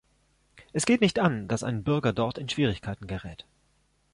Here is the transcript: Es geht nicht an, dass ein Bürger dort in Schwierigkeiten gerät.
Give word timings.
Es 0.73 0.87
geht 0.87 0.99
nicht 0.99 1.19
an, 1.19 1.47
dass 1.47 1.61
ein 1.61 1.83
Bürger 1.83 2.11
dort 2.11 2.39
in 2.39 2.49
Schwierigkeiten 2.49 3.05
gerät. 3.05 3.45